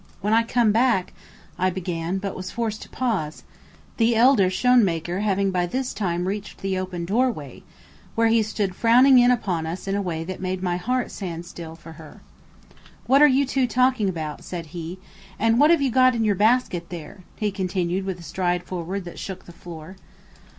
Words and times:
"When 0.19 0.33
I 0.33 0.41
come 0.41 0.71
back," 0.71 1.13
I 1.59 1.69
began, 1.69 2.17
but 2.17 2.35
was 2.35 2.49
forced 2.49 2.81
to 2.81 2.89
pause, 2.89 3.43
the 3.97 4.15
elder 4.15 4.49
Schoenmaker 4.49 5.21
having 5.21 5.51
by 5.51 5.67
this 5.67 5.93
time 5.93 6.27
reached 6.27 6.61
the 6.61 6.75
open 6.75 7.05
doorway 7.05 7.61
where 8.15 8.25
he 8.27 8.41
stood 8.41 8.73
frowning 8.73 9.19
in 9.19 9.29
upon 9.29 9.67
us 9.67 9.87
in 9.87 9.93
a 9.93 10.01
way 10.01 10.23
that 10.23 10.41
made 10.41 10.63
my 10.63 10.77
heart 10.77 11.11
stand 11.11 11.45
still 11.45 11.75
for 11.75 11.91
her. 12.01 12.19
"What 13.05 13.21
are 13.21 13.27
you 13.27 13.45
two 13.45 13.67
talking 13.67 14.09
about?" 14.09 14.43
said 14.43 14.65
he; 14.73 14.97
"and 15.37 15.59
what 15.59 15.69
have 15.69 15.83
you 15.83 15.91
got 15.91 16.15
in 16.15 16.25
your 16.25 16.33
basket 16.33 16.89
there?" 16.89 17.21
he 17.35 17.51
continued 17.51 18.03
with 18.03 18.19
a 18.19 18.23
stride 18.23 18.63
forward 18.63 19.05
that 19.05 19.19
shook 19.19 19.45
the 19.45 19.51
floor. 19.53 19.97